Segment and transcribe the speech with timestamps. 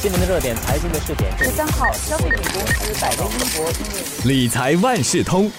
[0.00, 1.36] 新闻的热点，财经的试点。
[1.36, 5.50] 十三号，消费品公司百威英博理财万事通，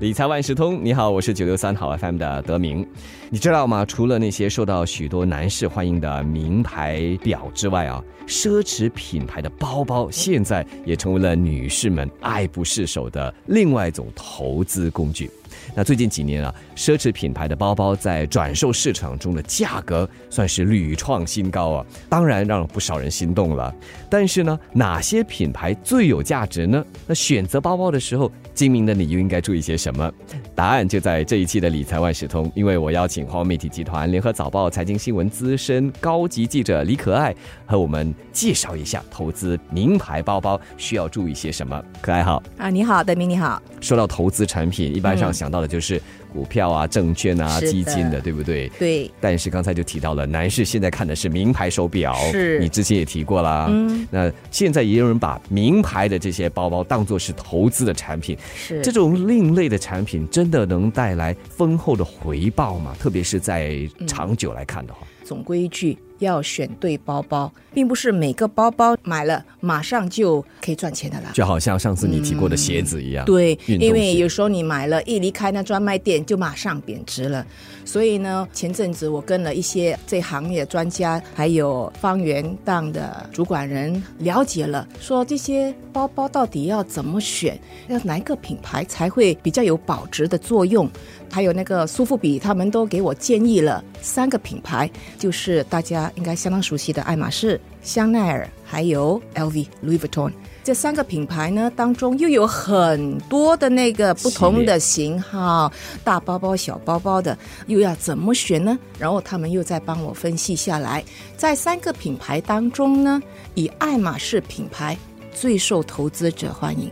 [0.00, 2.88] 理财万事通，你好，我是九六三好 FM 的德明。
[3.28, 3.84] 你知道吗？
[3.84, 15.30] 除了那些受到许多男士欢迎的名牌表之外啊，奢侈品牌的包包现在也成为了女士们爱不释手的另外一种投资工具。
[15.74, 23.74] 那最近几年啊，奢侈品牌的包包在转售市场中的价格算是屡创新高啊，当然让不少人心动了。
[24.08, 26.84] 但是呢，哪些品牌最有价值呢？
[27.06, 30.10] 那选择包包的时候，精明的你又应该注意些什么？
[30.54, 37.34] 答案就在这一期的理财万事通，因为我邀请华为媒体集团联合早报财经新闻资深高级记者李可爱
[37.66, 41.82] 和我们介绍一下投资名牌包包需要注意些什么。
[42.00, 42.42] 可爱好。
[42.56, 43.60] 啊，你好，德明，你好。
[43.80, 46.00] 说到投资产品，一般上嗯想到到了就是
[46.32, 48.68] 股票啊、证券啊、基金的，对不对？
[48.78, 53.66] 对，但是刚才就提到了，男士现在看的是名牌手表，是你之前也提过啦。
[53.70, 62.94] 嗯，那现在也有人把名牌的这些包包当做是投资的产品，是这种另类的产品真的能带来丰厚的回报吗？
[62.98, 71.30] 特别是在长久来看的话，总规矩，要选对包包，并不是每个包包买了马上就可以赚钱的啦。
[71.34, 77.44] 就好像上次你提过的鞋子一样，对，因为有时候你买了，一离开那专卖店就马上贬值了。
[77.84, 87.58] 所以呢，前阵子我跟了一些这行业专家，还有方圆档的主管人了解了，说这些包包到底要怎么选，
[87.88, 90.88] 要哪一个品牌才会比较有保值的作用。
[91.30, 100.32] 还有那个苏富比，他们都给我建议了三个品牌，就是大家应该相当熟悉的爱马仕、香奈儿，还有 LV、Louis Vuitton。
[100.66, 108.76] 这三个品牌呢当中又有很多的那个不同的型号，大包包、小包包的，又要怎么选呢？
[108.98, 111.04] 然后他们又在帮我分析下来，
[111.36, 113.22] 在三个品牌当中呢，
[113.54, 114.98] 以爱马仕品牌
[115.32, 116.90] 最受投资者欢迎，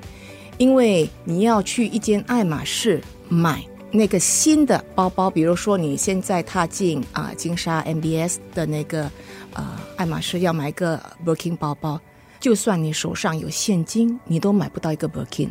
[0.56, 3.60] 因为你要去一间爱马仕买。
[3.90, 9.10] 那个新的包包，比如说你现在踏进啊、金沙 MBS 的那个
[9.52, 12.00] 啊、爱马仕要买一个 Birkin 包包，
[12.44, 15.48] 就算你手上有现金，你都买不到一个 Birkin。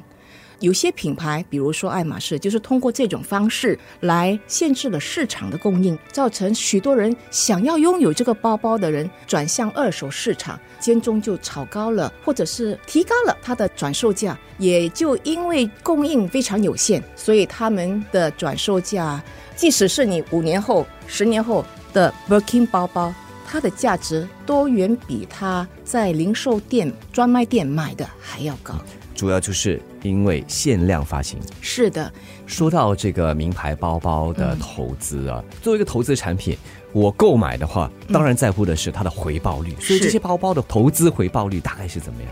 [0.60, 14.38] 有些品牌，比如说爱马仕，就是通过这种方式来限制了市场的供应，造成许多人想要拥有这个包包的人转向二手市场，间中就炒高了，或者是提高了它的转售价。
[14.60, 19.20] 也就因为供应非常有限，所以他们的转售价，
[19.56, 23.12] 即使是你五年后、十年后的 Birkin 包包，
[23.48, 28.74] 它的价值都远比它在零售店、专卖店买的还要高。
[29.16, 31.40] 主要就是因为限量发行。
[31.62, 32.12] 是的，
[32.48, 36.58] 说到这个名牌包包的投资啊，作为一个投资产品，
[36.92, 39.76] 我购买的话，当然在乎的是它的回报率。
[39.80, 42.32] 所以这些包包的投资回报率大概是怎么样？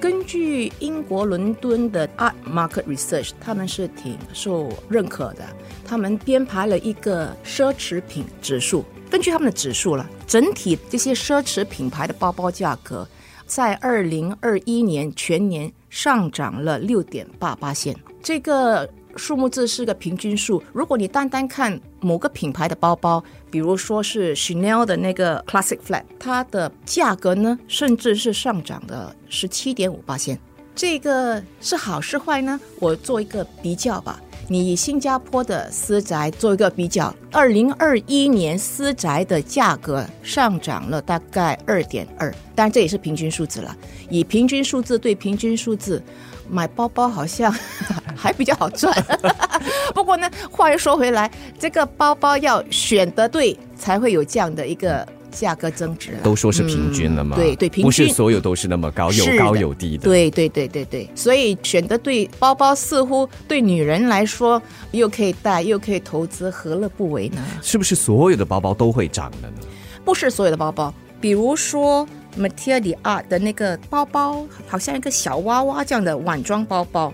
[0.00, 5.44] 根据英国伦敦的 Art Market Research，他们是挺受认可的。
[5.84, 13.06] 他们编排了一个奢侈品指数，根据他们的指数了，整体这些奢侈品牌的包包价格，
[13.44, 17.94] 在二零二一年全年上涨了六点八八线。
[18.22, 20.62] 这个数目字是个平均数。
[20.72, 30.40] 如果你单单看某个品牌的包包，比如说是 Chanel 的那个 Classic Flat，它的价格呢，甚至是上涨的十七点五八线。
[30.74, 32.58] 这个是好是坏呢？
[32.80, 34.18] 我做一个比较吧。
[34.48, 43.74] 你以新加坡的私宅做一个比较，二零二一年私宅的价格上涨了大概二点二，当然这也是平均数字了。
[44.10, 46.02] 以平均数字对平均数字，
[46.50, 47.50] 买包包好像
[48.14, 48.94] 还比较好赚。
[49.94, 56.20] 不过呢，话又说回来，这个包包要选得对，才会有这样的一个价格增值、了。
[56.22, 57.36] 都说是平均了嘛？
[57.36, 60.04] 嗯对对平均不是所有都是那么高，有高有低的。
[60.04, 64.62] 对对对对对，所以选择对包包，似乎对女人来说
[64.92, 67.42] 又可以带又可以投资，何乐不为呢？
[67.62, 69.66] 是不是所有的包包都会涨的呢？
[70.04, 72.06] 不是所有的包包，比如说
[72.38, 77.12] Matia d Art 的那个包包，好像一个小娃娃这样的晚装包包，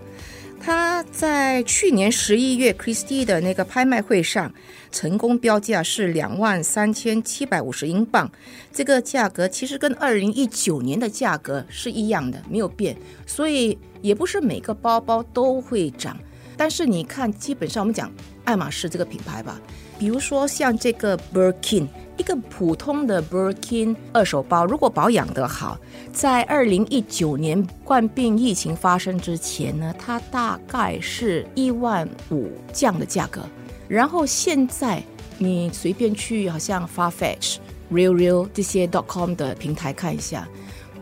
[0.61, 4.53] 它在去年十一月 Christie 的那个拍卖会上，
[4.91, 8.31] 成功标价是两万三千七百五十英镑，
[8.73, 12.97] 这个价格其实跟二零一九年的价格是一样的，没有变，
[13.27, 16.19] 所以也不是每个包包都会涨。
[16.57, 18.13] 但是你看，基本上我们讲
[18.45, 19.61] 爱马仕这个品牌吧，
[19.99, 21.87] 比如说像这个 Birkin，
[22.19, 25.79] 一个普通的 Birkin 二手包，如果保养得好，
[26.13, 33.43] 在二零一九年冠病疫情发生之前呢，它大概是一万五这样的价格。
[33.87, 35.03] 然后现在
[35.39, 37.59] 你随便去好像 Farfetch、
[37.91, 40.47] Real Real 这些 .com 的平台看一下，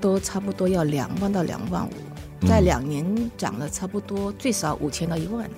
[0.01, 1.91] 都差不多要两万到两万五，
[2.43, 3.05] 在两年
[3.37, 5.49] 涨了差不多最少五千到一万。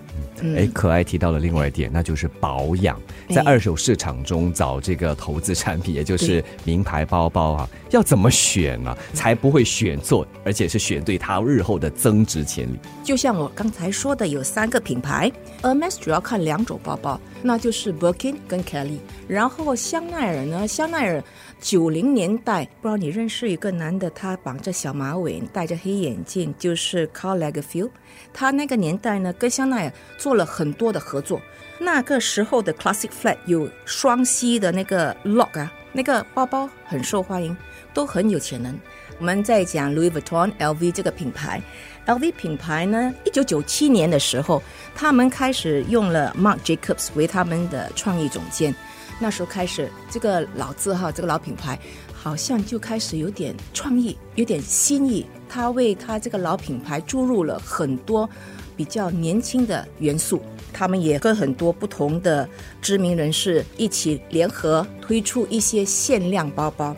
[0.41, 3.01] 嗯哎，可爱提到了另外一点，那就是保养。
[3.29, 12.79] 在哎二手市场中找这个投资产品，也就是名牌包包啊，要怎么选呢、才不会选错，而且是选对它日后的增值潜力？
[13.03, 15.31] 就像我刚才说的，有三个品牌
[15.63, 18.99] ，Hermes 主要看两种包包，那就是 Birkin 跟 Kelly。
[19.27, 21.23] 然后香奈儿呢，香奈儿
[21.61, 27.89] 九零年代，不知道你认识一个男的，他绑着小马尾，戴着黑眼镜，就就是 Karl Lagerfeld。
[28.35, 31.41] 他那个年代呢，跟香奈儿做了很多的合作。
[31.79, 37.57] 那个时候的 Classic Flat 有双膝的那个 lock 啊，那个包包很受欢迎，
[37.95, 38.79] 都很有潜能。
[39.19, 41.63] 我们在讲 Louis Vuitton、LV 这个品牌
[42.07, 44.63] ，LV 品牌呢，一九九七年的时候，
[44.95, 48.75] 他们开始用了 Marc Jacobs 为他们的创意总监。
[49.19, 51.77] 那时候开始，这个老字号，这个老品牌，
[52.21, 55.25] 好像就开始有点创意，有点新意。
[55.49, 58.29] 他为他这个老品牌注入了很多
[58.77, 60.43] 比较年轻的元素。
[60.73, 62.47] 他们也跟很多不同的
[62.83, 66.95] 知名人士一起联合推出一些限量包包。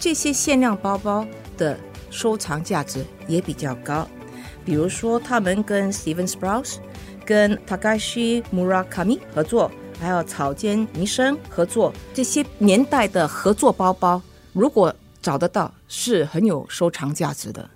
[0.00, 1.26] 这些限量包包
[1.58, 1.78] 的
[2.10, 4.08] 收藏价值也比较高，
[4.64, 6.76] 比如说他们跟 Steven Sprouse、
[7.24, 14.20] 跟 Takashi Murakami 合作，还有草间弥生合作，这些年代的合作包包，
[14.54, 17.68] 如果找得到，是很有收藏价值的。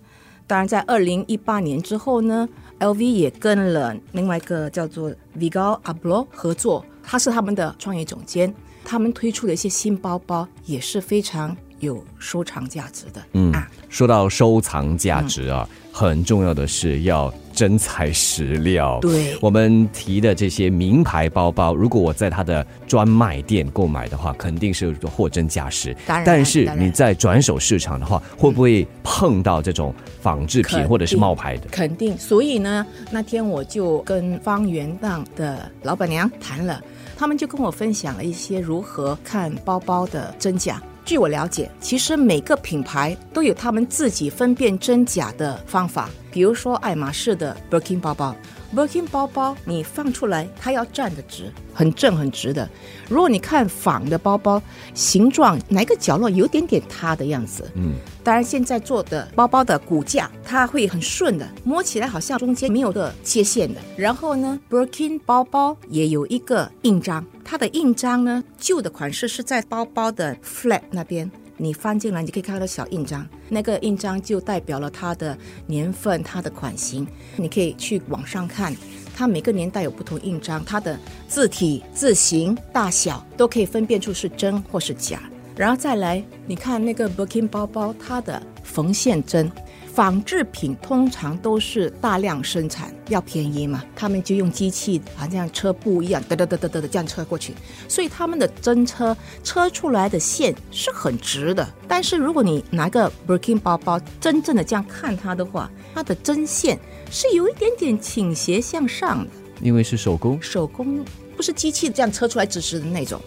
[0.46, 2.48] 当然，在二零一八年之后呢
[2.78, 8.54] ，LV 也跟了另外一个叫做 Vigal Abloh 合作，他是他们的创业总监。
[8.84, 13.22] 他们推出的一些新包包也是非常有收藏价值的。
[13.32, 18.98] 嗯啊，说到收藏价值啊，很重要的是要真材实料。
[19.00, 25.96] 对我们提的这些名牌包包，如果我在它的专卖店购买的话，肯定是货真价实。
[26.06, 31.68] 当然但是你在转手市场的话，会不会碰到这种仿制品或者是冒牌的？
[31.70, 32.16] 肯定。
[32.18, 36.82] 所以呢，那天我就跟方圆档的老板娘谈了，
[37.16, 40.80] 他们就跟我分享了一些如何看包包的真假。
[41.08, 46.10] 据我了解，其实每个品牌都有他们自己分辨真假的方法。
[46.30, 48.36] 比如说爱马仕的 Birkin 包包
[48.76, 52.68] ，Birkin 包包你放出来，它要站得直，很正很直的。
[53.08, 54.60] 如果你看仿的包包，
[54.92, 63.80] 形状哪个角落有点点塌的样子，嗯，当然，现在做的包包的骨架，它会很顺的，摸起来好像中间没有个切线的。
[63.96, 71.28] 然后呢，Birkin 包包也有一个印章，它的印章呢，旧的款式是在包包的 flap 那边。
[71.56, 75.36] 你翻进来，你可以看到小印章，那个印章就代表了它的
[75.66, 77.08] 年份、它的款型。
[77.36, 78.76] 你可以去网上看，
[79.16, 85.18] 它每个年代有不同印章，它的字体、字形、大小都可以分辨出是真或是假。
[85.56, 89.50] 然后再来，你看那个 Birkin 包包，它的缝线针，
[89.98, 97.52] 仿制品通常都是大量生产，要便宜嘛，他们就用机器，好像车布一样，嘚嘚嘚嘚嘚的这样车过去，
[97.88, 101.68] 所以他们的真车车出来的线是很直的。
[101.88, 106.78] 但是如果你拿个 Birkin 包包，真正的这样看它的话，它的针线
[107.10, 109.30] 是有一点点倾斜向上的。
[109.60, 110.40] 因为是手工。
[110.40, 111.04] 手工，
[111.36, 113.20] 不是机器这样车出来直直的那种。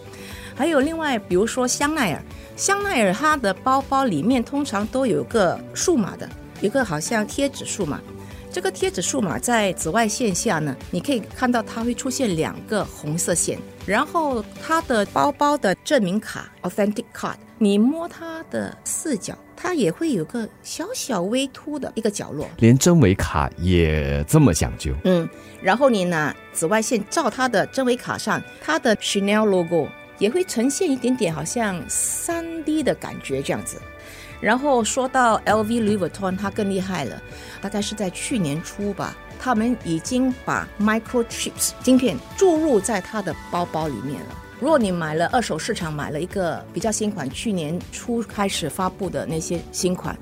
[0.54, 2.22] 还有另外，比如说香奈儿，
[2.56, 6.26] 香奈儿它的包包里面通常都有个数码的，
[6.62, 8.00] 有个好像贴纸数码。
[8.52, 22.46] 这个贴纸数码在紫外线下呢，你可以看到它会出现两个红色线，然后它的包包的证明卡 （authentic card），你摸它的四角，它也会有个小小微凸的一个角落。
[22.58, 25.26] 连真伪卡也这么讲究，嗯，
[25.62, 29.88] 然后你拿紫外线照它的真伪卡上，它的 Chanel logo
[30.18, 33.80] 也会呈现一点点好像三 D 的感觉这样子。
[34.42, 37.22] 然后说到 LV Louis Vuitton，它更厉害了，
[37.60, 44.36] 大概是在去年初吧，他们已经把 microchips 晶片注入在它的包包里面了。
[44.58, 50.16] 如果你买了二手市场买了一个比较新款，去年初开始发布的那些新款，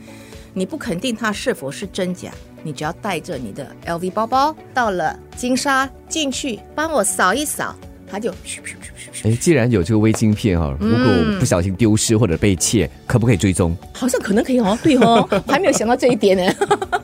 [0.52, 2.30] 你不肯定它是否是真假，
[2.62, 7.74] 你只要带着你的 LV 包包到了金沙进去，帮我扫一扫，
[8.10, 13.76] 它就咻咻咻咻咻，哎，既然有这个微晶片哈、如果我不小心丢失或者被窃，可不可以追踪？
[13.92, 16.52] 好像可能可以哦，对哦，我还没有想到这一点呢。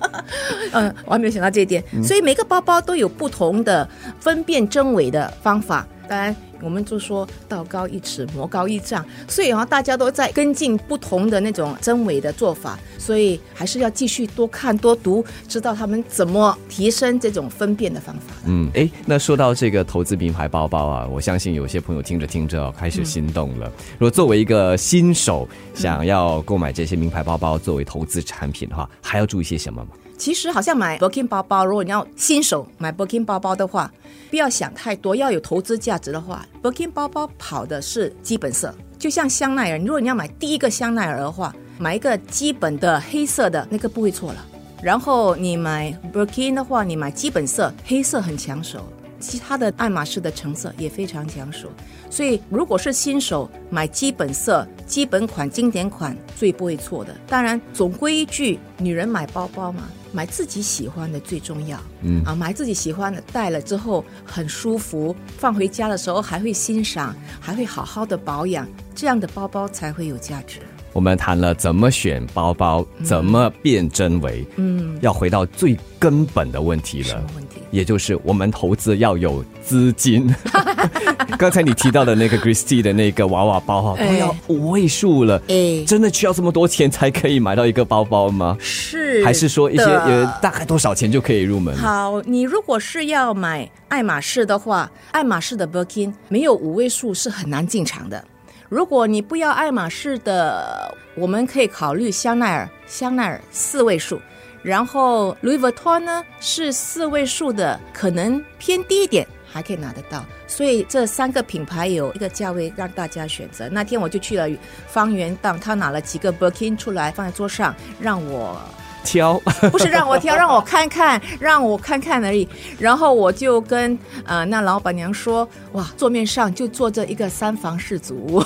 [0.72, 5.86] 嗯，我还没有想到这一点，所以每个包包都有不同的分辨真伪的方法。
[6.08, 18.34] 当然，我们就说道高一尺，魔高一丈，所以啊，大家都在跟进不同的那种真伪的做法，所以还是要继续多看多读，知道他们怎么提升这种分辨的方法。
[18.46, 23.70] 嗯，哎，那说到这个投资名牌包包啊，我相信有些朋友听着听着开始心动了。
[23.98, 29.88] 如果作为一个新手想要购买这些名牌包包作为投资产品的话，还要注意些什么吗？
[30.18, 33.92] 其实好像买 Birkin 包包，如果你要新手买 Birkin 包包的话，
[34.30, 44.44] 不要想太多，要有投资价值的话，Birkin 包包跑的是基本色，就像香奈儿，如果你要买第一个香奈儿的话，买一个基本的黑色的那个不会错了。
[44.82, 48.84] 然后你买 Birkin 的话，你买基本色，黑色很抢手，
[49.18, 51.68] 其他的爱马仕的成色也非常抢手。
[52.10, 57.14] 所以如果是新手买基本色、基本款、经典款，最不会错的。
[57.26, 59.88] 当然，总归一句，女人买包包嘛。
[60.16, 62.24] 买自己喜欢的最重要，嗯。
[62.24, 70.60] 啊，买自己喜欢的，戴了之后很舒服，放回家的时候还会欣赏，还会好好的保养，这样的包包才会有价值。
[70.94, 77.22] 我们谈了怎么选包包，怎么辨真伪，嗯，要回到最根本的问题了。
[77.70, 80.32] 也就是我们投资要有资金。
[81.38, 88.56] 刚才你提到的那个 Christie 的那个娃娃包哈，都要五位数了，哎，真的需要这么多钱才可以买到一个包包吗？
[88.60, 91.76] 是，还是说一些呃大概多少钱就可以入门？
[91.76, 98.24] 好，你如果是要买爱马仕的话，爱马仕的 Birkin 没有五位数是很难进场的。
[98.68, 104.20] 如果你不要爱马仕的，我们可以考虑香奈儿，香奈儿四位数，
[104.66, 110.24] 然后 Louis Vuitton 呢是四位数的，可能偏低一点，还可以拿得到。
[110.48, 113.68] 所以这三个品牌有一个价位让大家选择。
[113.68, 114.48] 那天我就去了
[114.88, 118.60] 方圆档，他拿了几个 Birkin 出来放在桌上，让我。
[119.06, 122.46] 挑 不是让我挑，让我看看，让我看看而已。
[122.78, 128.44] 然后我就跟呃那老板娘说：“哇，桌面上就坐着一个三房氏族。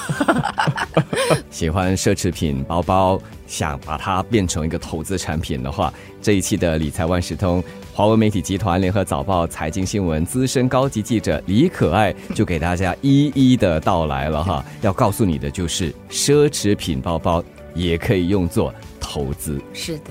[1.51, 7.63] ”喜欢奢侈品包包，想把它变成一个投资产品的话，这一期的理财万事通，
[7.93, 14.65] 华为媒体集团联合早报财经新闻资深高级记者李可爱就给大家一一的道来了哈。
[14.83, 17.43] 要告诉你的就是，奢侈品包包
[17.75, 19.61] 也可以用作投资。
[19.73, 20.11] 是的。